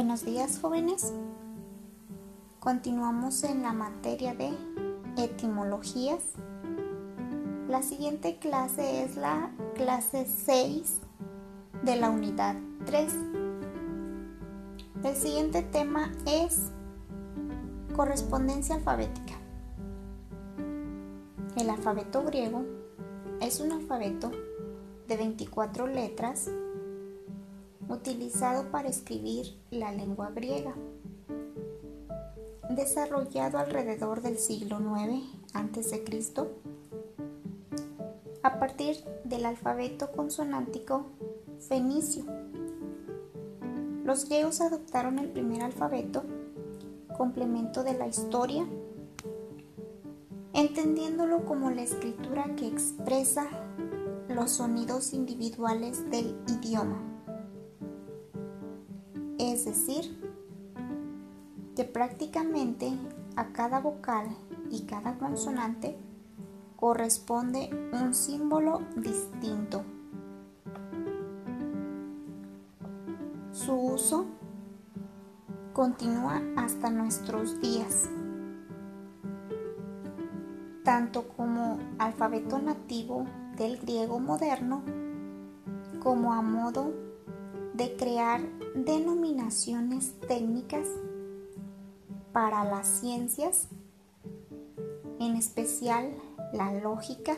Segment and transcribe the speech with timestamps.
[0.00, 1.12] Buenos días jóvenes.
[2.58, 4.50] Continuamos en la materia de
[5.18, 6.24] etimologías.
[7.68, 11.00] La siguiente clase es la clase 6
[11.82, 12.56] de la unidad
[12.86, 13.12] 3.
[15.04, 16.70] El siguiente tema es
[17.94, 19.34] correspondencia alfabética.
[21.58, 22.64] El alfabeto griego
[23.42, 24.30] es un alfabeto
[25.08, 26.48] de 24 letras
[27.90, 30.74] utilizado para escribir la lengua griega,
[32.70, 36.04] desarrollado alrededor del siglo IX a.C.
[38.42, 41.06] a partir del alfabeto consonántico
[41.58, 42.24] fenicio.
[44.04, 46.22] Los griegos adoptaron el primer alfabeto,
[47.18, 48.66] complemento de la historia,
[50.52, 53.48] entendiéndolo como la escritura que expresa
[54.28, 57.10] los sonidos individuales del idioma
[59.52, 60.16] es decir,
[61.74, 62.92] que prácticamente
[63.36, 64.28] a cada vocal
[64.70, 65.96] y cada consonante
[66.76, 69.82] corresponde un símbolo distinto.
[73.52, 74.26] Su uso
[75.72, 78.08] continúa hasta nuestros días,
[80.84, 84.82] tanto como alfabeto nativo del griego moderno
[86.02, 87.09] como a modo
[87.80, 88.42] de crear
[88.74, 90.86] denominaciones técnicas
[92.30, 93.68] para las ciencias,
[95.18, 96.10] en especial
[96.52, 97.36] la lógica,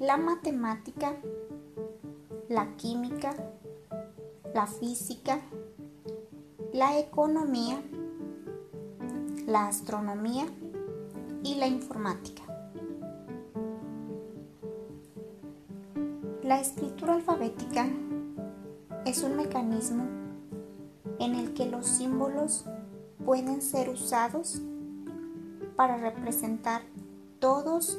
[0.00, 1.14] la matemática,
[2.48, 3.32] la química,
[4.56, 5.40] la física,
[6.72, 7.80] la economía,
[9.46, 10.46] la astronomía
[11.44, 12.42] y la informática.
[16.42, 17.86] La escritura alfabética
[19.04, 20.04] es un mecanismo
[21.18, 22.64] en el que los símbolos
[23.24, 24.60] pueden ser usados
[25.76, 26.82] para representar
[27.38, 27.98] todos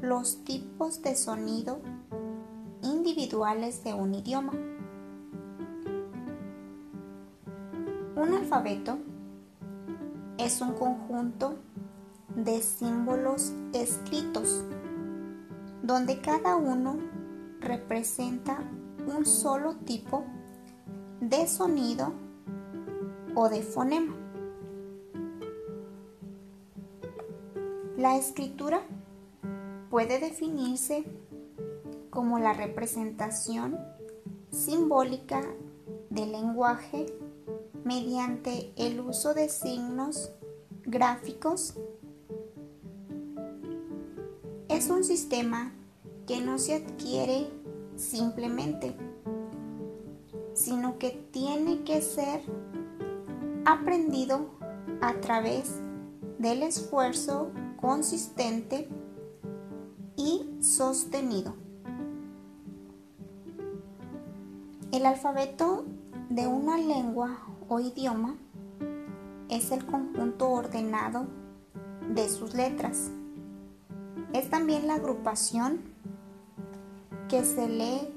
[0.00, 1.80] los tipos de sonido
[2.82, 4.52] individuales de un idioma.
[8.16, 8.98] Un alfabeto
[10.38, 11.54] es un conjunto
[12.34, 14.64] de símbolos escritos
[15.82, 16.96] donde cada uno
[17.60, 18.58] representa
[19.06, 20.24] un solo tipo
[21.20, 22.12] de sonido
[23.34, 24.16] o de fonema.
[27.96, 28.82] La escritura
[29.90, 31.04] puede definirse
[32.10, 33.78] como la representación
[34.50, 35.42] simbólica
[36.10, 37.06] del lenguaje
[37.84, 40.30] mediante el uso de signos
[40.84, 41.74] gráficos.
[44.68, 45.72] Es un sistema
[46.26, 47.48] que no se adquiere
[48.02, 48.94] simplemente,
[50.54, 52.42] sino que tiene que ser
[53.64, 54.50] aprendido
[55.00, 55.80] a través
[56.38, 58.88] del esfuerzo consistente
[60.16, 61.54] y sostenido.
[64.90, 65.84] El alfabeto
[66.28, 68.36] de una lengua o idioma
[69.48, 71.26] es el conjunto ordenado
[72.10, 73.10] de sus letras.
[74.32, 75.91] Es también la agrupación
[77.32, 78.14] que se lee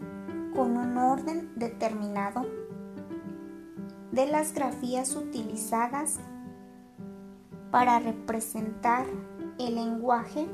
[0.54, 2.46] con un orden determinado
[4.12, 6.20] de las grafías utilizadas
[7.72, 9.06] para representar
[9.58, 10.50] el lenguaje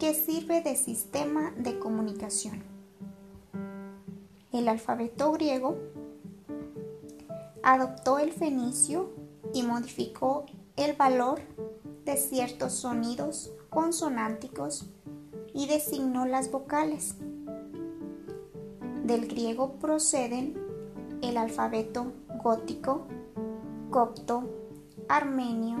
[0.00, 2.64] que sirve de sistema de comunicación.
[4.50, 5.78] El alfabeto griego
[7.62, 9.12] adoptó el fenicio
[9.52, 11.42] y modificó el valor
[12.04, 14.90] de ciertos sonidos consonánticos
[15.54, 17.16] y designó las vocales.
[19.04, 20.58] Del griego proceden
[21.22, 23.06] el alfabeto gótico,
[23.90, 24.44] copto,
[25.08, 25.76] armenio,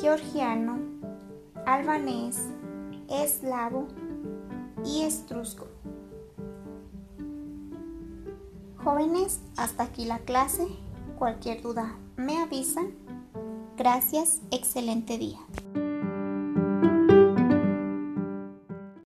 [0.00, 0.78] georgiano,
[1.66, 2.46] albanés,
[3.08, 3.88] eslavo
[4.84, 5.66] y estrusco.
[8.76, 10.66] Jóvenes, hasta aquí la clase.
[11.18, 12.94] Cualquier duda me avisan.
[13.76, 15.38] Gracias, excelente día.